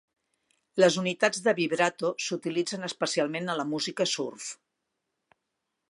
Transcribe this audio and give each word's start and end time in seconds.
Les 0.83 0.95
unitats 1.01 1.43
de 1.47 1.53
vibrato 1.59 2.11
s'utilitzen 2.29 2.89
especialment 2.91 3.53
a 3.55 3.59
la 3.61 3.67
música 3.75 4.09
surf. 4.15 4.49